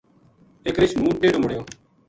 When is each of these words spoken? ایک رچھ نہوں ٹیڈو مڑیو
ایک 0.65 0.75
رچھ 0.81 0.95
نہوں 0.97 1.19
ٹیڈو 1.21 1.39
مڑیو 1.43 1.61